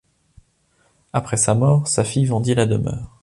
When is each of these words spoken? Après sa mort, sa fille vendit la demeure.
Après 1.13 1.37
sa 1.37 1.53
mort, 1.53 1.87
sa 1.87 2.03
fille 2.03 2.25
vendit 2.25 2.55
la 2.55 2.65
demeure. 2.65 3.19